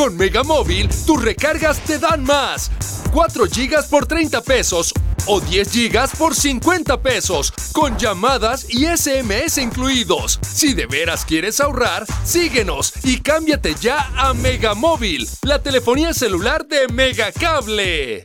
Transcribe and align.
Con 0.00 0.16
Megamóvil, 0.16 0.88
tus 1.04 1.22
recargas 1.22 1.78
te 1.80 1.98
dan 1.98 2.24
más. 2.24 2.70
4 3.12 3.44
gigas 3.44 3.84
por 3.84 4.06
30 4.06 4.40
pesos 4.40 4.94
o 5.26 5.42
10 5.42 5.70
gigas 5.70 6.12
por 6.16 6.34
50 6.34 7.02
pesos, 7.02 7.52
con 7.72 7.98
llamadas 7.98 8.64
y 8.70 8.86
SMS 8.86 9.58
incluidos. 9.58 10.38
Si 10.40 10.72
de 10.72 10.86
veras 10.86 11.26
quieres 11.26 11.60
ahorrar, 11.60 12.06
síguenos 12.24 12.94
y 13.04 13.20
cámbiate 13.20 13.74
ya 13.78 14.10
a 14.16 14.32
Megamóvil, 14.32 15.28
la 15.42 15.62
telefonía 15.62 16.14
celular 16.14 16.66
de 16.66 16.88
Megacable. 16.88 18.24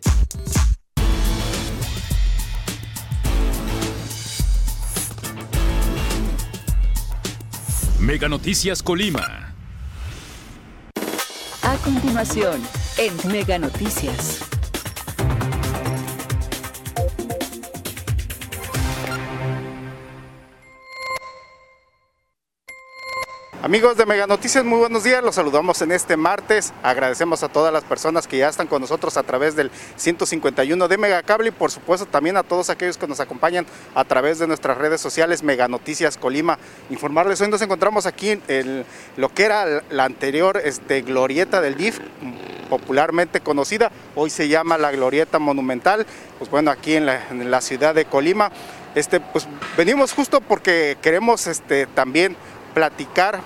Mega 8.00 8.30
Noticias 8.30 8.82
Colima. 8.82 9.45
A 11.66 11.78
continuación, 11.78 12.62
en 13.00 13.32
Mega 13.32 13.58
Noticias. 13.58 14.55
Amigos 23.66 23.98
de 23.98 24.06
Mega 24.06 24.28
Noticias, 24.28 24.64
muy 24.64 24.78
buenos 24.78 25.04
días. 25.04 25.24
Los 25.24 25.34
saludamos 25.34 25.82
en 25.82 25.92
este 25.92 26.18
martes. 26.18 26.72
Agradecemos 26.84 27.42
a 27.42 27.48
todas 27.48 27.74
las 27.74 27.84
personas 27.84 28.28
que 28.28 28.38
ya 28.38 28.48
están 28.48 28.68
con 28.68 28.80
nosotros 28.80 29.18
a 29.18 29.24
través 29.24 29.56
del 29.56 29.72
151 29.96 30.88
de 30.88 30.98
Megacable 31.00 31.48
y 31.48 31.52
por 31.52 31.72
supuesto 31.72 32.06
también 32.06 32.38
a 32.38 32.44
todos 32.44 32.70
aquellos 32.70 33.00
que 33.00 33.08
nos 33.08 33.20
acompañan 33.20 33.66
a 33.96 34.04
través 34.04 34.38
de 34.38 34.46
nuestras 34.46 34.78
redes 34.78 35.02
sociales 35.02 35.42
Mega 35.42 35.68
Noticias 35.68 36.16
Colima. 36.16 36.60
Informarles, 36.92 37.42
hoy 37.42 37.50
nos 37.50 37.64
encontramos 37.64 38.06
aquí 38.06 38.40
en 38.48 38.86
lo 39.18 39.34
que 39.34 39.46
era 39.46 39.82
la 39.90 40.04
anterior 40.04 40.62
este, 40.64 41.02
glorieta 41.02 41.60
del 41.60 41.76
DIF, 41.76 42.02
popularmente 42.70 43.42
conocida. 43.42 43.92
Hoy 44.14 44.30
se 44.30 44.48
llama 44.48 44.78
la 44.78 44.92
Glorieta 44.92 45.40
Monumental. 45.40 46.06
Pues 46.38 46.52
bueno, 46.52 46.70
aquí 46.70 46.98
en 46.98 47.08
la, 47.08 47.62
ciudad 47.62 47.96
de 47.96 48.06
Colima. 48.06 48.52
Este, 48.94 49.20
pues 49.20 49.48
venimos 49.76 50.14
justo 50.14 50.40
porque 50.40 51.00
queremos 51.02 51.48
este, 51.48 51.88
también 51.88 52.38
platicar 52.76 53.40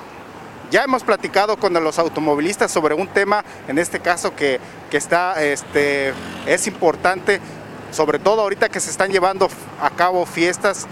ya 0.72 0.84
hemos 0.84 1.04
platicado 1.04 1.58
con 1.58 1.74
los 1.74 2.00
automovilistas 2.00 2.72
sobre 2.72 2.96
un 2.96 3.08
tema, 3.08 3.44
en 3.68 3.78
este 3.78 4.00
caso 4.00 4.36
que, 4.36 4.60
que 4.90 4.98
está, 4.98 5.44
este, 5.44 6.14
es 6.46 6.68
importante, 6.68 7.40
sobre 7.92 8.20
todo 8.20 8.42
ahorita 8.42 8.70
que 8.70 8.80
se 8.80 8.92
están 8.92 9.12
llevando 9.12 9.50
a 9.82 9.90
cabo 9.90 10.26
fiestas, 10.26 10.88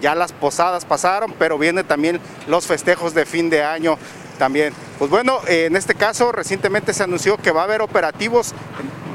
ya 0.00 0.14
las 0.14 0.32
posadas 0.32 0.84
pasaron, 0.84 1.34
pero 1.38 1.58
vienen 1.58 1.86
también 1.86 2.20
los 2.46 2.66
festejos 2.66 3.14
de 3.14 3.24
fin 3.24 3.48
de 3.48 3.64
año 3.64 3.98
también. 4.38 4.74
Pues 4.98 5.10
bueno, 5.10 5.40
en 5.46 5.74
este 5.76 5.94
caso 5.94 6.32
recientemente 6.32 6.92
se 6.92 7.02
anunció 7.02 7.38
que 7.38 7.50
va 7.50 7.62
a 7.62 7.64
haber 7.64 7.80
operativos 7.80 8.54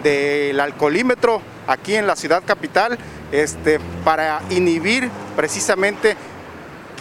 del 0.03 0.59
alcoholímetro 0.59 1.41
aquí 1.67 1.95
en 1.95 2.07
la 2.07 2.15
ciudad 2.15 2.43
capital 2.43 2.97
este, 3.31 3.79
para 4.03 4.41
inhibir 4.49 5.09
precisamente 5.35 6.17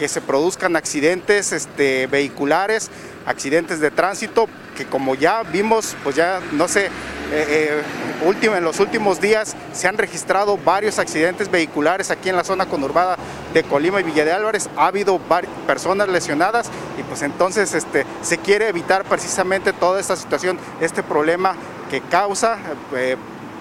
que 0.01 0.07
se 0.07 0.19
produzcan 0.19 0.75
accidentes 0.75 1.51
este, 1.51 2.07
vehiculares, 2.07 2.89
accidentes 3.27 3.79
de 3.79 3.91
tránsito, 3.91 4.47
que 4.75 4.87
como 4.87 5.13
ya 5.13 5.43
vimos, 5.43 5.95
pues 6.03 6.15
ya 6.15 6.39
no 6.53 6.67
sé, 6.67 6.87
eh, 6.87 7.83
eh, 8.23 8.41
en 8.41 8.63
los 8.63 8.79
últimos 8.79 9.21
días 9.21 9.55
se 9.73 9.87
han 9.87 9.99
registrado 9.99 10.57
varios 10.57 10.97
accidentes 10.97 11.51
vehiculares 11.51 12.09
aquí 12.09 12.29
en 12.29 12.35
la 12.35 12.43
zona 12.43 12.65
conurbada 12.65 13.15
de 13.53 13.61
Colima 13.61 13.99
y 13.99 14.03
Villa 14.03 14.25
de 14.25 14.31
Álvarez. 14.31 14.71
Ha 14.75 14.87
habido 14.87 15.19
personas 15.67 16.09
lesionadas 16.09 16.71
y 16.97 17.03
pues 17.03 17.21
entonces 17.21 17.75
este, 17.75 18.07
se 18.23 18.39
quiere 18.39 18.69
evitar 18.69 19.05
precisamente 19.05 19.71
toda 19.71 19.99
esta 19.99 20.15
situación, 20.15 20.57
este 20.79 21.03
problema 21.03 21.53
que 21.91 22.01
causa 22.01 22.57
eh, 22.95 23.17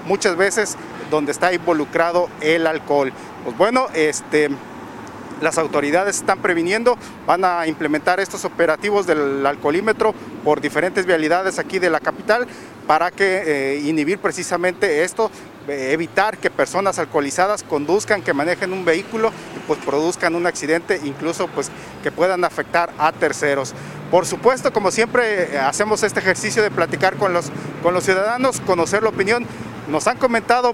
muchas 0.07 0.37
veces 0.37 0.79
donde 1.11 1.33
está 1.33 1.53
involucrado 1.53 2.31
el 2.41 2.67
alcohol. 2.67 3.13
Pues 3.45 3.59
bueno, 3.59 3.89
este, 3.93 4.49
las 5.41 5.59
autoridades 5.59 6.17
están 6.17 6.41
previniendo, 6.41 6.97
van 7.27 7.45
a 7.45 7.67
implementar 7.67 8.21
estos 8.21 8.45
operativos 8.45 9.07
del 9.07 9.45
alcoholímetro 9.47 10.15
por 10.45 10.61
diferentes 10.61 11.07
vialidades 11.07 11.59
aquí 11.59 11.79
de 11.79 11.91
la 11.91 12.01
capital 12.01 12.47
para 12.87 13.11
que 13.11 13.43
eh, 13.47 13.81
inhibir 13.85 14.19
precisamente 14.19 15.05
esto, 15.05 15.31
eh, 15.69 15.91
evitar 15.93 16.39
que 16.39 16.51
personas 16.51 16.99
alcoholizadas 16.99 17.63
conduzcan, 17.63 18.23
que 18.23 18.33
manejen 18.33 18.73
un 18.73 18.85
vehículo 18.85 19.31
y 19.57 19.61
pues 19.67 19.79
produzcan 19.79 20.35
un 20.35 20.47
accidente, 20.47 21.01
incluso 21.05 21.47
pues 21.49 21.71
que 22.03 22.11
puedan 22.11 22.45
afectar 22.45 22.91
a 22.99 23.13
terceros. 23.13 23.75
Por 24.11 24.27
supuesto, 24.27 24.73
como 24.73 24.91
siempre, 24.91 25.55
eh, 25.55 25.59
hacemos 25.59 26.03
este 26.03 26.19
ejercicio 26.19 26.65
de 26.65 26.71
platicar 26.73 27.15
con 27.15 27.33
los, 27.33 27.53
con 27.83 27.95
los 27.95 28.03
ciudadanos, 28.03 28.61
conocer 28.61 29.05
la 29.05 29.11
opinión. 29.11 29.47
Nos 29.91 30.07
han 30.07 30.19
comentado 30.19 30.73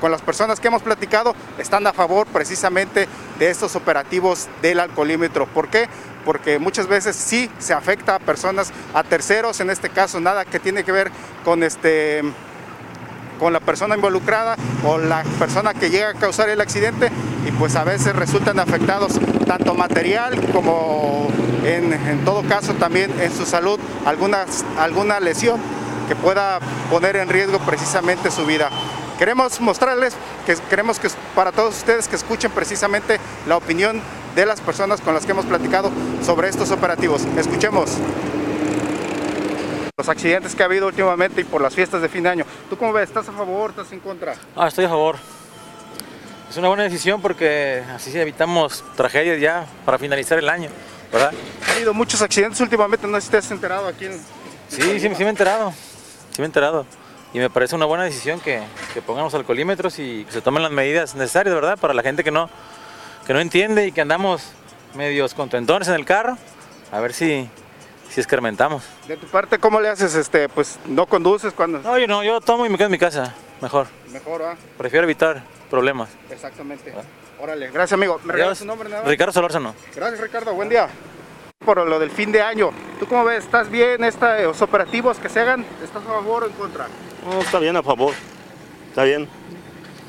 con 0.00 0.10
las 0.10 0.22
personas 0.22 0.58
que 0.58 0.68
hemos 0.68 0.82
platicado, 0.82 1.34
están 1.58 1.86
a 1.86 1.92
favor 1.92 2.26
precisamente 2.26 3.06
de 3.38 3.50
estos 3.50 3.76
operativos 3.76 4.48
del 4.62 4.80
alcoholímetro. 4.80 5.46
¿Por 5.46 5.68
qué? 5.68 5.88
Porque 6.24 6.58
muchas 6.58 6.86
veces 6.86 7.14
sí 7.14 7.50
se 7.58 7.74
afecta 7.74 8.14
a 8.14 8.18
personas, 8.18 8.72
a 8.94 9.02
terceros, 9.02 9.60
en 9.60 9.70
este 9.70 9.90
caso 9.90 10.18
nada 10.20 10.44
que 10.44 10.58
tiene 10.58 10.82
que 10.82 10.92
ver 10.92 11.10
con 11.44 11.62
este 11.62 12.22
con 13.38 13.52
la 13.52 13.60
persona 13.60 13.94
involucrada 13.94 14.56
o 14.84 14.98
la 14.98 15.22
persona 15.38 15.72
que 15.72 15.90
llega 15.90 16.10
a 16.10 16.14
causar 16.14 16.48
el 16.48 16.60
accidente 16.60 17.08
y 17.46 17.52
pues 17.52 17.76
a 17.76 17.84
veces 17.84 18.16
resultan 18.16 18.58
afectados 18.58 19.12
tanto 19.46 19.74
material 19.74 20.40
como 20.50 21.28
en, 21.64 22.24
todo 22.24 22.42
caso 22.42 22.74
también 22.74 23.12
en 23.20 23.32
su 23.32 23.46
salud 23.46 23.78
alguna, 24.04 24.44
alguna 24.76 25.20
lesión 25.20 25.60
que 26.08 26.16
pueda 26.16 26.58
poner 26.90 27.16
en 27.16 27.28
riesgo 27.28 27.58
precisamente 27.60 28.30
su 28.30 28.46
vida. 28.46 28.70
Queremos 29.18 29.60
mostrarles, 29.60 30.14
que 30.46 30.56
queremos 30.70 30.98
que 30.98 31.08
para 31.34 31.52
todos 31.52 31.76
ustedes 31.76 32.08
que 32.08 32.16
escuchen 32.16 32.50
precisamente 32.50 33.20
la 33.46 33.56
opinión 33.56 34.00
de 34.34 34.46
las 34.46 34.60
personas 34.60 35.00
con 35.00 35.14
las 35.14 35.26
que 35.26 35.32
hemos 35.32 35.44
platicado 35.44 35.90
sobre 36.24 36.48
estos 36.48 36.70
operativos. 36.70 37.22
Escuchemos. 37.36 37.90
Los 39.96 40.08
accidentes 40.08 40.54
que 40.54 40.62
ha 40.62 40.66
habido 40.66 40.86
últimamente 40.86 41.40
y 41.40 41.44
por 41.44 41.60
las 41.60 41.74
fiestas 41.74 42.00
de 42.00 42.08
fin 42.08 42.22
de 42.22 42.28
año. 42.28 42.44
¿Tú 42.70 42.78
cómo 42.78 42.92
ves? 42.92 43.08
¿Estás 43.08 43.28
a 43.28 43.32
favor? 43.32 43.70
¿Estás 43.70 43.90
en 43.92 43.98
contra? 43.98 44.36
Ah, 44.54 44.68
estoy 44.68 44.84
a 44.84 44.88
favor. 44.88 45.16
Es 46.48 46.56
una 46.56 46.68
buena 46.68 46.84
decisión 46.84 47.20
porque 47.20 47.82
así 47.94 48.16
evitamos 48.16 48.82
tragedias 48.96 49.40
ya 49.40 49.66
para 49.84 49.98
finalizar 49.98 50.38
el 50.38 50.48
año, 50.48 50.70
¿verdad? 51.12 51.32
Ha 51.68 51.72
habido 51.72 51.92
muchos 51.92 52.22
accidentes 52.22 52.60
últimamente, 52.60 53.06
no 53.06 53.20
sé 53.20 53.26
si 53.26 53.30
te 53.32 53.36
has 53.38 53.50
enterado 53.50 53.88
aquí. 53.88 54.06
En... 54.06 54.12
Sí, 54.68 55.00
sí, 55.00 55.00
sí 55.00 55.08
me 55.08 55.26
he 55.26 55.28
enterado. 55.28 55.74
Sí 56.38 56.42
me 56.42 56.46
he 56.46 56.50
enterado 56.50 56.86
y 57.34 57.40
me 57.40 57.50
parece 57.50 57.74
una 57.74 57.84
buena 57.84 58.04
decisión 58.04 58.38
que, 58.38 58.62
que, 58.94 59.02
pongamos 59.02 59.34
alcoholímetros 59.34 59.98
y 59.98 60.24
que 60.24 60.30
se 60.30 60.40
tomen 60.40 60.62
las 60.62 60.70
medidas 60.70 61.16
necesarias, 61.16 61.52
¿verdad? 61.52 61.76
Para 61.76 61.94
la 61.94 62.04
gente 62.04 62.22
que 62.22 62.30
no, 62.30 62.48
que 63.26 63.32
no 63.32 63.40
entiende 63.40 63.88
y 63.88 63.90
que 63.90 64.02
andamos 64.02 64.52
medios 64.94 65.34
contentones 65.34 65.88
en 65.88 65.94
el 65.94 66.04
carro, 66.04 66.38
a 66.92 67.00
ver 67.00 67.12
si, 67.12 67.50
si 68.08 68.20
escarmentamos. 68.20 68.84
De 69.08 69.16
tu 69.16 69.26
parte, 69.26 69.58
¿cómo 69.58 69.80
le 69.80 69.88
haces? 69.88 70.14
Este, 70.14 70.48
pues 70.48 70.78
no 70.86 71.06
conduces 71.06 71.52
cuando... 71.52 71.80
No, 71.80 71.98
yo 71.98 72.06
no, 72.06 72.22
yo 72.22 72.40
tomo 72.40 72.64
y 72.66 72.68
me 72.68 72.76
quedo 72.76 72.86
en 72.86 72.92
mi 72.92 72.98
casa, 72.98 73.34
mejor. 73.60 73.88
Mejor, 74.12 74.40
¿ah? 74.42 74.56
Prefiero 74.76 75.02
evitar 75.02 75.42
problemas. 75.68 76.08
Exactamente. 76.30 76.94
Órale, 77.40 77.66
gracias 77.72 77.94
amigo. 77.94 78.20
¿Me 78.22 78.32
regalas 78.32 78.58
su 78.58 78.64
nombre 78.64 78.88
nada 78.88 79.02
Ricardo 79.02 79.32
Solórzano. 79.32 79.74
Gracias 79.96 80.20
Ricardo, 80.20 80.54
buen 80.54 80.68
día 80.68 80.88
por 81.68 81.86
lo 81.86 81.98
del 81.98 82.10
fin 82.10 82.32
de 82.32 82.40
año. 82.40 82.70
¿Tú 82.98 83.06
cómo 83.06 83.26
ves? 83.26 83.44
¿Estás 83.44 83.68
bien 83.70 84.02
estos 84.02 84.62
operativos 84.62 85.18
que 85.18 85.28
se 85.28 85.40
hagan? 85.40 85.66
¿Estás 85.84 86.02
a 86.02 86.06
favor 86.06 86.44
o 86.44 86.46
en 86.46 86.52
contra? 86.54 86.86
No, 87.22 87.40
está 87.42 87.58
bien 87.58 87.76
a 87.76 87.82
favor. 87.82 88.14
Está 88.88 89.04
bien. 89.04 89.28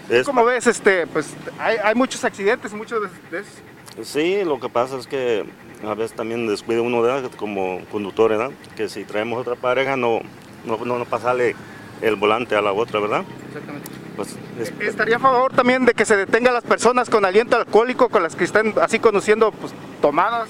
Es... 0.09 0.25
¿Cómo 0.25 0.45
ves? 0.45 0.67
Este, 0.67 1.05
pues 1.07 1.33
hay, 1.59 1.75
hay 1.83 1.95
muchos 1.95 2.23
accidentes, 2.23 2.71
muchos 2.71 3.01
de, 3.01 3.41
de 3.41 4.05
Sí, 4.05 4.45
lo 4.45 4.57
que 4.61 4.69
pasa 4.69 4.95
es 4.95 5.05
que 5.05 5.43
a 5.85 5.93
veces 5.95 6.15
también 6.15 6.47
descuida 6.47 6.81
uno 6.81 7.03
de 7.03 7.29
como 7.31 7.81
conductor, 7.91 8.31
¿verdad? 8.31 8.51
Que 8.77 8.87
si 8.87 9.03
traemos 9.03 9.41
otra 9.41 9.55
pareja 9.55 9.97
no, 9.97 10.21
no, 10.63 10.77
no 10.77 11.03
pasarle 11.03 11.57
el 11.99 12.15
volante 12.15 12.55
a 12.55 12.61
la 12.61 12.71
otra, 12.71 13.01
¿verdad? 13.01 13.25
Exactamente. 13.49 13.89
Pues, 14.15 14.37
es... 14.61 14.71
¿Estaría 14.79 15.17
a 15.17 15.19
favor 15.19 15.51
también 15.51 15.83
de 15.85 15.93
que 15.93 16.05
se 16.05 16.15
detengan 16.15 16.53
las 16.53 16.63
personas 16.63 17.09
con 17.09 17.25
aliento 17.25 17.57
alcohólico, 17.57 18.07
con 18.07 18.23
las 18.23 18.37
que 18.37 18.45
están 18.45 18.75
así 18.81 18.99
conduciendo 18.99 19.51
pues, 19.51 19.73
tomadas? 20.01 20.47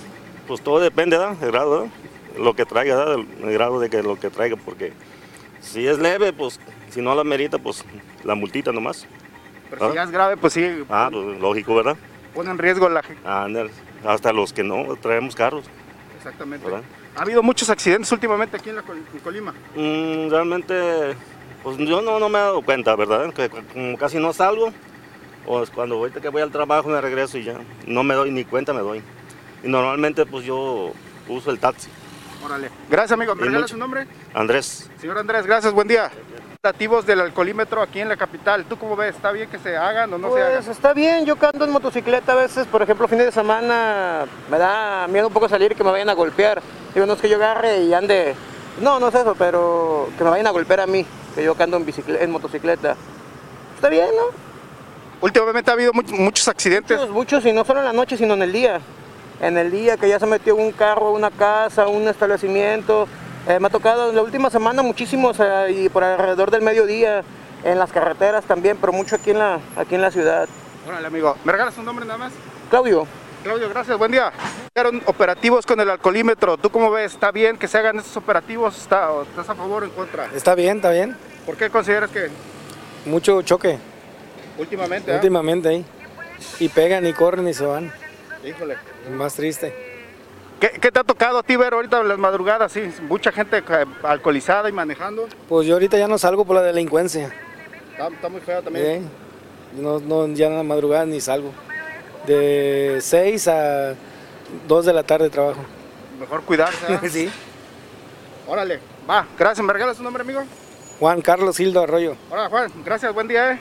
Pues 0.50 0.62
todo 0.62 0.80
depende, 0.80 1.16
¿verdad? 1.16 1.38
El 1.44 1.52
grado. 1.52 1.88
Lo 2.36 2.56
que 2.56 2.66
traiga, 2.66 2.96
¿verdad? 2.96 3.20
El 3.44 3.54
grado 3.54 3.80
de 3.80 3.88
que 3.92 4.02
lo 4.02 4.20
que 4.20 4.32
traiga, 4.32 4.56
porque 4.56 4.94
si 5.62 5.86
es 5.86 6.00
leve, 6.00 6.34
pues 6.34 6.60
si 6.90 7.04
no 7.04 7.14
la 7.14 7.24
merita, 7.24 7.60
pues 7.60 7.86
la 8.24 8.34
multita 8.34 8.72
nomás. 8.72 9.06
Pero 9.70 9.90
si 9.90 9.96
ya 9.96 10.04
es 10.04 10.10
grave, 10.10 10.38
pues 10.38 10.54
sí. 10.54 10.66
Ah, 10.90 11.10
pues 11.12 11.40
lógico, 11.40 11.76
¿verdad? 11.76 11.98
Pone 12.34 12.50
en 12.50 12.58
riesgo 12.58 12.90
la 12.90 13.04
gente. 13.04 13.22
Ah, 13.24 13.48
hasta 14.08 14.34
los 14.34 14.52
que 14.52 14.64
no 14.64 14.96
traemos 15.00 15.36
carros. 15.36 15.66
Exactamente. 16.18 16.66
¿verdad? 16.66 16.82
¿Ha 17.16 17.22
habido 17.22 17.44
muchos 17.44 17.70
accidentes 17.70 18.12
últimamente 18.12 18.58
aquí 18.58 18.70
en, 18.70 18.78
la 18.78 18.82
en 18.82 19.20
Colima? 19.20 19.54
Mm, 19.76 20.32
realmente, 20.32 21.16
pues 21.62 21.78
yo 21.78 22.02
no, 22.02 22.20
no 22.20 22.28
me 22.28 22.40
he 22.40 22.42
dado 22.42 22.64
cuenta, 22.64 22.96
¿verdad? 22.96 23.32
Que 23.34 23.50
como 23.50 23.96
casi 24.00 24.18
no 24.18 24.34
salgo, 24.34 24.74
o 25.46 25.64
cuando 25.76 25.98
ahorita 25.98 26.20
que 26.20 26.30
voy 26.30 26.42
al 26.42 26.52
trabajo 26.52 26.90
me 26.90 27.00
regreso 27.00 27.38
y 27.38 27.44
ya 27.44 27.60
no 27.86 28.04
me 28.04 28.16
doy 28.16 28.32
ni 28.32 28.46
cuenta 28.46 28.74
me 28.74 28.82
doy. 28.82 29.04
Y 29.64 29.68
normalmente 29.68 30.26
pues 30.26 30.46
yo 30.46 30.92
uso 31.28 31.52
el 31.52 31.60
taxi. 31.60 31.90
Órale. 32.46 32.70
Gracias, 32.90 33.12
amigo. 33.12 33.36
¿Me 33.36 33.46
regala 33.46 33.68
su 33.68 33.78
nombre? 33.78 34.08
Andrés, 34.34 34.90
Señor 35.00 35.18
Andrés, 35.18 35.46
gracias, 35.46 35.74
buen 35.74 35.88
día. 35.88 36.10
Operativos 36.62 37.06
del 37.06 37.22
alcoholímetro 37.22 37.82
aquí 37.82 38.00
en 38.02 38.10
la 38.10 38.18
capital. 38.18 38.66
¿Tú 38.66 38.78
cómo 38.78 38.96
ves? 38.96 39.16
¿Está 39.16 39.32
bien 39.32 39.50
que 39.50 39.60
se 39.60 39.76
hagan 39.78 40.14
o 40.14 40.18
no 40.18 40.28
se 40.28 40.32
Pues 40.34 40.44
hagan? 40.46 40.72
está 40.72 40.94
bien, 40.94 41.26
yo 41.26 41.38
que 41.38 41.46
ando 41.46 41.66
en 41.66 41.72
motocicleta 41.72 42.34
a 42.34 42.36
veces, 42.36 42.68
por 42.68 42.82
ejemplo, 42.82 43.08
fines 43.08 43.26
de 43.26 43.32
semana 43.32 44.26
me 44.50 44.58
da 44.58 45.08
miedo 45.08 45.28
un 45.28 45.34
poco 45.34 45.48
salir 45.50 45.72
y 45.72 45.76
que 45.76 45.84
me 45.84 45.92
vayan 45.92 46.10
a 46.10 46.14
golpear. 46.14 46.62
Digo, 46.94 47.06
no 47.06 47.14
es 47.14 47.22
que 47.22 47.30
yo 47.30 47.36
agarre 47.38 47.80
y 47.84 47.94
ande, 47.94 48.36
no, 48.82 49.00
no 49.00 49.08
es 49.10 49.16
eso, 49.16 49.36
pero 49.38 50.10
que 50.18 50.24
me 50.24 50.30
vayan 50.32 50.48
a 50.48 50.52
golpear 50.52 50.82
a 50.82 50.88
mí, 50.88 51.06
que 51.36 51.44
yo 51.44 51.56
que 51.56 51.64
ando 51.64 51.78
en, 51.78 51.86
bicicleta, 51.86 52.24
en 52.24 52.32
motocicleta. 52.32 52.96
Está 53.76 53.90
bien, 53.90 54.10
¿no? 54.16 54.24
Últimamente 55.22 55.70
ha 55.72 55.74
habido 55.74 55.92
much- 55.94 56.12
muchos 56.18 56.48
accidentes. 56.48 56.98
Muchos, 56.98 57.14
muchos, 57.14 57.46
y 57.46 57.54
no 57.54 57.64
solo 57.66 57.80
en 57.82 57.86
la 57.86 57.94
noche, 57.94 58.18
sino 58.18 58.34
en 58.34 58.42
el 58.42 58.52
día. 58.54 58.80
En 59.42 59.58
el 59.58 59.72
día 59.72 59.98
que 59.98 60.10
ya 60.10 60.20
se 60.20 60.26
metió 60.26 60.56
un 60.56 60.72
carro, 60.72 61.12
una 61.12 61.32
casa, 61.32 61.88
un 61.88 62.08
establecimiento. 62.08 63.08
Eh, 63.48 63.60
me 63.60 63.68
ha 63.68 63.70
tocado 63.70 64.10
en 64.10 64.16
la 64.16 64.22
última 64.22 64.50
semana 64.50 64.82
muchísimos 64.84 65.38
eh, 65.40 65.72
y 65.72 65.90
por 65.90 66.04
alrededor 66.04 66.52
del 66.52 66.62
mediodía, 66.62 67.24
en 67.64 67.80
las 67.80 67.92
carreteras 67.92 68.44
también, 68.46 68.78
pero 68.80 68.92
mucho 68.94 69.16
aquí 69.16 69.32
en 69.32 69.40
la, 69.40 69.60
aquí 69.78 69.96
en 69.96 70.02
la 70.02 70.12
ciudad. 70.12 70.48
Órale, 70.88 71.08
amigo. 71.08 71.36
¿Me 71.44 71.52
regalas 71.52 71.78
un 71.78 71.86
nombre 71.86 72.06
nada 72.06 72.18
más? 72.18 72.34
Claudio. 72.70 73.08
Claudio, 73.44 73.70
gracias, 73.70 73.98
buen 73.98 74.12
día. 74.12 74.32
Fueron 74.74 75.02
operativos 75.06 75.66
con 75.66 75.80
el 75.80 75.90
alcoholímetro. 75.90 76.58
¿Tú 76.58 76.70
cómo 76.70 76.92
ves? 76.92 77.14
¿Está 77.14 77.32
bien 77.32 77.58
que 77.58 77.70
se 77.70 77.78
hagan 77.78 77.98
estos 77.98 78.18
operativos? 78.18 78.78
¿Está, 78.78 79.12
o 79.12 79.24
¿Estás 79.24 79.50
a 79.50 79.56
favor 79.56 79.84
o 79.84 79.86
en 79.86 79.92
contra? 79.92 80.28
Está 80.36 80.56
bien, 80.56 80.78
está 80.78 80.92
bien. 80.92 81.16
¿Por 81.46 81.56
qué 81.56 81.70
consideras 81.70 82.10
que 82.12 82.30
Mucho 83.06 83.42
choque 83.42 83.78
últimamente? 84.58 85.12
ah? 85.12 85.16
últimamente 85.16 85.70
ahí. 85.70 85.86
Y 86.60 86.68
pegan 86.68 87.06
y 87.08 87.14
corren 87.14 87.48
y 87.48 87.54
se 87.54 87.66
van. 87.66 87.94
Híjole. 88.46 88.78
Más 89.12 89.34
triste. 89.36 89.74
¿Qué, 90.60 90.72
qué 90.82 90.92
te 90.92 91.00
ha 91.00 91.04
tocado 91.04 91.40
a 91.40 91.44
ti 91.44 91.56
ver 91.56 91.74
ahorita 91.74 92.02
en 92.02 92.08
las 92.10 92.18
madrugadas? 92.18 92.72
Sí, 92.72 92.92
mucha 93.08 93.32
gente 93.32 93.58
eh, 93.60 93.86
alcoholizada 94.04 94.68
y 94.70 94.72
manejando. 94.74 95.28
Pues 95.48 95.66
yo 95.68 95.74
ahorita 95.76 95.98
ya 95.98 96.08
no 96.08 96.18
salgo 96.18 96.46
por 96.46 96.56
la 96.56 96.64
delincuencia. 96.64 97.34
Está, 97.92 98.08
está 98.08 98.30
muy 98.30 98.42
feo 98.42 98.62
también. 98.62 99.10
No, 99.78 100.00
no, 100.00 100.28
ya 100.28 100.48
en 100.48 100.58
la 100.58 100.64
madrugada 100.64 101.06
ni 101.06 101.22
salgo. 101.22 101.52
De 102.28 102.98
6 103.02 103.48
a 103.48 103.96
2 104.68 104.86
de 104.86 104.94
la 104.94 105.04
tarde 105.04 105.30
trabajo. 105.30 105.62
Mejor 106.20 106.42
cuidarse. 106.44 107.10
sí. 107.10 107.30
Órale, 108.48 108.80
va, 109.10 109.26
gracias. 109.38 109.66
¿Me 109.66 109.72
regalas 109.72 109.98
un 110.00 110.06
nombre, 110.06 110.24
amigo? 110.24 110.44
Juan 111.00 111.22
Carlos 111.22 111.58
Hildo 111.60 111.82
Arroyo. 111.82 112.16
Hola, 112.30 112.50
Juan. 112.50 112.70
Gracias, 112.84 113.14
buen 113.14 113.28
día. 113.28 113.54
eh. 113.54 113.60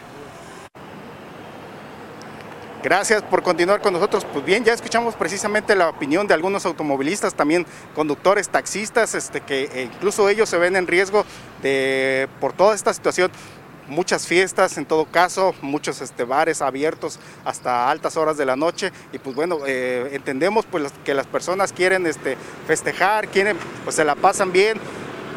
Gracias 2.89 3.23
por 3.23 3.43
continuar 3.43 3.83
con 3.83 3.93
nosotros. 3.93 4.25
Pues 4.25 4.43
bien, 4.47 4.65
ya 4.65 4.73
escuchamos 4.73 5.15
precisamente 5.15 5.77
la 5.77 5.91
opinión 5.91 6.27
de 6.27 6.33
algunos 6.33 6.65
automovilistas, 6.65 7.35
también 7.35 7.67
conductores, 7.95 8.49
taxistas, 8.49 9.15
este, 9.15 9.43
que 9.43 9.65
eh, 9.65 9.91
incluso 9.93 10.27
ellos 10.31 10.49
se 10.49 10.57
ven 10.57 10.75
en 10.75 10.87
riesgo 10.87 11.27
de, 11.61 12.29
por 12.41 12.55
toda 12.55 12.75
esta 12.75 12.95
situación. 12.95 13.31
Muchas 13.89 14.27
fiestas, 14.27 14.79
en 14.79 14.87
todo 14.87 15.05
caso, 15.05 15.55
muchos 15.61 16.01
este, 16.01 16.25
bares 16.25 16.63
abiertos 16.63 17.21
hasta 17.45 17.91
altas 17.91 18.17
horas 18.17 18.39
de 18.39 18.47
la 18.47 18.57
noche. 18.57 18.91
Y 19.13 19.19
pues 19.19 19.37
bueno, 19.37 19.59
eh, 19.67 20.09
entendemos 20.13 20.65
pues, 20.65 20.91
que 21.05 21.13
las 21.13 21.27
personas 21.27 21.75
quieren 21.75 22.07
este, 22.07 22.39
festejar, 22.67 23.29
quieren, 23.29 23.59
pues 23.85 23.97
se 23.97 24.05
la 24.05 24.15
pasan 24.15 24.51
bien, 24.51 24.81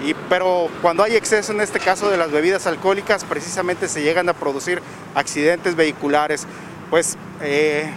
y, 0.06 0.16
pero 0.30 0.70
cuando 0.82 1.04
hay 1.04 1.16
exceso, 1.16 1.52
en 1.52 1.62
este 1.62 1.80
caso 1.80 2.10
de 2.10 2.18
las 2.18 2.32
bebidas 2.32 2.66
alcohólicas, 2.66 3.24
precisamente 3.24 3.88
se 3.88 4.02
llegan 4.02 4.30
a 4.30 4.34
producir 4.34 4.82
accidentes 5.14 5.76
vehiculares. 5.76 6.48
Pues 6.92 7.18
eh, 7.42 7.90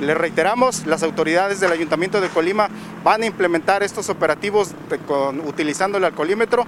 le 0.00 0.12
reiteramos, 0.14 0.86
las 0.86 1.02
autoridades 1.02 1.60
del 1.60 1.72
Ayuntamiento 1.72 2.20
de 2.20 2.28
Colima 2.28 2.68
van 3.02 3.22
a 3.22 3.26
implementar 3.26 3.82
estos 3.82 4.10
operativos 4.10 4.74
con- 5.06 5.40
utilizando 5.40 5.96
el 5.98 6.04
alcoholímetro. 6.04 6.66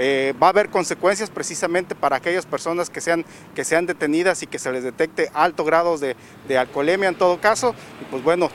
Eh, 0.00 0.32
va 0.40 0.46
a 0.46 0.50
haber 0.50 0.68
consecuencias 0.68 1.28
precisamente 1.28 1.96
para 1.96 2.14
aquellas 2.16 2.46
personas 2.46 2.88
que 2.88 3.00
sean, 3.00 3.24
que 3.56 3.64
sean 3.64 3.84
detenidas 3.84 4.44
y 4.44 4.46
que 4.46 4.60
se 4.60 4.70
les 4.70 4.84
detecte 4.84 5.28
alto 5.34 5.64
grados 5.64 6.00
de, 6.00 6.14
alcoholemia 6.56 7.08
en 7.08 7.16
todo 7.16 7.40
caso. 7.40 7.74
Y 8.00 8.04
pues 8.04 8.22
bueno, 8.22 8.48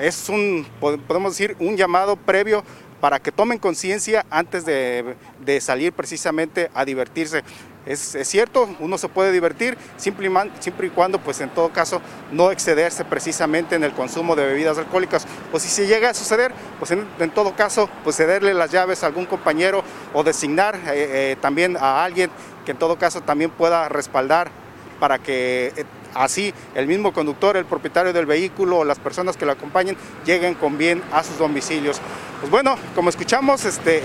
es 0.00 0.30
un, 0.30 0.66
po- 0.80 0.96
podemos 0.96 1.32
decir, 1.32 1.56
un 1.60 1.76
llamado 1.76 2.16
previo 2.16 2.64
para 3.02 3.20
que 3.20 3.30
tomen 3.32 3.58
conciencia 3.58 4.24
antes 4.30 4.64
de 4.64 5.14
salir 5.60 5.92
precisamente 5.92 6.70
a 6.74 6.86
divertirse. 6.86 7.44
Es, 7.88 8.14
es 8.14 8.28
cierto, 8.28 8.68
uno 8.80 8.98
se 8.98 9.08
puede 9.08 9.32
divertir 9.32 9.78
siempre 9.96 10.28
y, 10.28 10.86
y 10.86 10.90
cuando, 10.90 11.18
pues 11.18 11.40
en 11.40 11.48
todo 11.48 11.70
caso, 11.70 12.02
no 12.30 12.50
excederse 12.50 13.04
precisamente 13.04 13.76
en 13.76 13.82
el 13.82 13.92
consumo 13.92 14.36
de 14.36 14.44
bebidas 14.44 14.76
alcohólicas. 14.76 15.26
O 15.52 15.58
si 15.58 15.68
se 15.68 15.86
llega 15.86 16.10
a 16.10 16.14
suceder, 16.14 16.52
pues 16.78 16.90
en, 16.90 17.06
en 17.18 17.30
todo 17.30 17.56
caso, 17.56 17.88
pues 18.04 18.16
cederle 18.16 18.52
las 18.52 18.70
llaves 18.70 19.02
a 19.02 19.06
algún 19.06 19.24
compañero 19.24 19.82
o 20.12 20.22
designar 20.22 20.76
eh, 20.76 21.32
eh, 21.32 21.36
también 21.40 21.78
a 21.78 22.04
alguien 22.04 22.30
que 22.66 22.72
en 22.72 22.78
todo 22.78 22.98
caso 22.98 23.22
también 23.22 23.50
pueda 23.50 23.88
respaldar 23.88 24.50
para 25.00 25.18
que 25.18 25.72
eh, 25.74 25.84
así 26.14 26.52
el 26.74 26.86
mismo 26.86 27.12
conductor, 27.12 27.56
el 27.56 27.64
propietario 27.64 28.12
del 28.12 28.26
vehículo 28.26 28.78
o 28.78 28.84
las 28.84 28.98
personas 28.98 29.36
que 29.36 29.46
lo 29.46 29.52
acompañen 29.52 29.96
lleguen 30.24 30.54
con 30.54 30.78
bien 30.78 31.02
a 31.12 31.22
sus 31.22 31.38
domicilios. 31.38 32.00
Pues 32.40 32.50
bueno, 32.50 32.76
como 32.94 33.10
escuchamos, 33.10 33.64
este, 33.64 34.00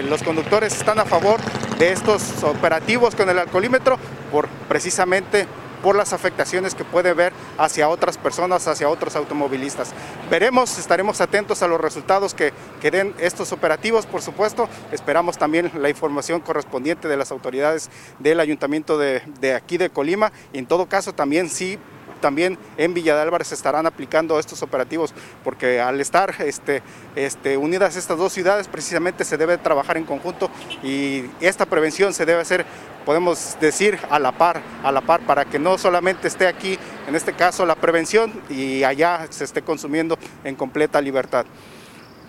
eh, 0.00 0.02
los 0.02 0.22
conductores 0.22 0.74
están 0.76 0.98
a 0.98 1.04
favor 1.04 1.40
de 1.78 1.92
estos 1.92 2.42
operativos 2.42 3.14
con 3.14 3.28
el 3.28 3.38
alcoholímetro 3.38 3.98
por 4.32 4.48
precisamente 4.68 5.46
por 5.82 5.96
las 5.96 6.12
afectaciones 6.12 6.74
que 6.74 6.84
puede 6.84 7.12
ver 7.12 7.32
hacia 7.58 7.88
otras 7.88 8.18
personas, 8.18 8.66
hacia 8.68 8.88
otros 8.88 9.16
automovilistas. 9.16 9.92
Veremos, 10.30 10.78
estaremos 10.78 11.20
atentos 11.20 11.62
a 11.62 11.68
los 11.68 11.80
resultados 11.80 12.34
que, 12.34 12.52
que 12.80 12.90
den 12.90 13.14
estos 13.18 13.52
operativos, 13.52 14.06
por 14.06 14.22
supuesto. 14.22 14.68
Esperamos 14.92 15.38
también 15.38 15.70
la 15.74 15.88
información 15.88 16.40
correspondiente 16.40 17.08
de 17.08 17.16
las 17.16 17.30
autoridades 17.30 17.90
del 18.18 18.40
ayuntamiento 18.40 18.98
de, 18.98 19.22
de 19.40 19.54
aquí 19.54 19.78
de 19.78 19.90
Colima. 19.90 20.32
Y 20.52 20.58
en 20.58 20.66
todo 20.66 20.86
caso, 20.86 21.12
también 21.12 21.48
sí 21.48 21.78
también 22.26 22.58
en 22.76 22.92
Villa 22.92 23.14
de 23.14 23.22
Álvarez 23.22 23.52
estarán 23.52 23.86
aplicando 23.86 24.40
estos 24.40 24.60
operativos, 24.60 25.14
porque 25.44 25.80
al 25.80 26.00
estar 26.00 26.34
este, 26.40 26.82
este, 27.14 27.56
unidas 27.56 27.94
estas 27.94 28.18
dos 28.18 28.32
ciudades, 28.32 28.66
precisamente 28.66 29.24
se 29.24 29.36
debe 29.36 29.58
trabajar 29.58 29.96
en 29.96 30.02
conjunto 30.02 30.50
y 30.82 31.26
esta 31.40 31.66
prevención 31.66 32.12
se 32.12 32.26
debe 32.26 32.40
hacer, 32.40 32.66
podemos 33.04 33.56
decir, 33.60 33.96
a 34.10 34.18
la 34.18 34.32
par, 34.32 34.60
a 34.82 34.90
la 34.90 35.02
par, 35.02 35.20
para 35.20 35.44
que 35.44 35.60
no 35.60 35.78
solamente 35.78 36.26
esté 36.26 36.48
aquí, 36.48 36.76
en 37.06 37.14
este 37.14 37.32
caso, 37.32 37.64
la 37.64 37.76
prevención 37.76 38.32
y 38.50 38.82
allá 38.82 39.28
se 39.30 39.44
esté 39.44 39.62
consumiendo 39.62 40.18
en 40.42 40.56
completa 40.56 41.00
libertad. 41.00 41.46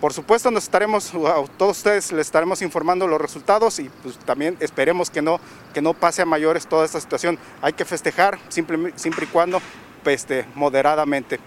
Por 0.00 0.12
supuesto, 0.12 0.52
nos 0.52 0.62
estaremos, 0.62 1.12
a 1.12 1.42
todos 1.56 1.78
ustedes 1.78 2.12
les 2.12 2.28
estaremos 2.28 2.62
informando 2.62 3.08
los 3.08 3.20
resultados 3.20 3.80
y 3.80 3.90
pues, 4.04 4.16
también 4.18 4.56
esperemos 4.60 5.10
que 5.10 5.22
no, 5.22 5.40
que 5.74 5.82
no 5.82 5.92
pase 5.92 6.22
a 6.22 6.24
mayores 6.24 6.68
toda 6.68 6.84
esta 6.84 7.00
situación. 7.00 7.36
Hay 7.62 7.72
que 7.72 7.84
festejar 7.84 8.38
siempre, 8.48 8.92
siempre 8.94 9.24
y 9.24 9.28
cuando 9.28 9.60
este, 10.06 10.46
moderadamente. 10.54 11.38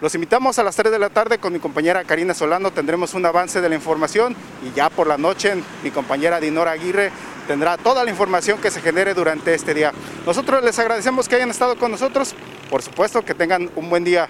Los 0.00 0.14
invitamos 0.14 0.58
a 0.58 0.64
las 0.64 0.76
3 0.76 0.92
de 0.92 0.98
la 0.98 1.08
tarde 1.08 1.38
con 1.38 1.52
mi 1.52 1.60
compañera 1.60 2.04
Karina 2.04 2.34
Solano, 2.34 2.72
tendremos 2.72 3.14
un 3.14 3.24
avance 3.24 3.60
de 3.60 3.68
la 3.68 3.74
información 3.74 4.34
y 4.62 4.74
ya 4.74 4.90
por 4.90 5.06
la 5.06 5.16
noche 5.16 5.54
mi 5.82 5.90
compañera 5.90 6.40
Dinora 6.40 6.72
Aguirre 6.72 7.10
tendrá 7.46 7.76
toda 7.76 8.04
la 8.04 8.10
información 8.10 8.60
que 8.60 8.70
se 8.70 8.80
genere 8.80 9.14
durante 9.14 9.54
este 9.54 9.72
día. 9.72 9.92
Nosotros 10.26 10.62
les 10.64 10.78
agradecemos 10.78 11.28
que 11.28 11.36
hayan 11.36 11.50
estado 11.50 11.76
con 11.76 11.90
nosotros, 11.90 12.34
por 12.70 12.82
supuesto 12.82 13.24
que 13.24 13.34
tengan 13.34 13.70
un 13.76 13.88
buen 13.88 14.04
día. 14.04 14.28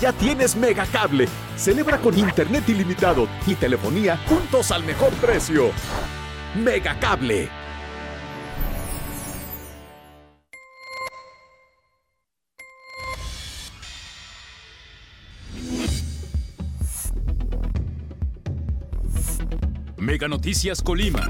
Ya 0.00 0.12
tienes 0.12 0.56
Megacable, 0.56 1.28
celebra 1.56 1.98
con 1.98 2.16
internet 2.16 2.68
ilimitado 2.68 3.28
y 3.46 3.54
telefonía 3.54 4.18
juntos 4.28 4.70
al 4.70 4.84
mejor 4.84 5.12
precio. 5.14 5.70
Megacable. 6.54 7.48
Mega 19.96 20.28
Noticias 20.28 20.82
Colima. 20.82 21.28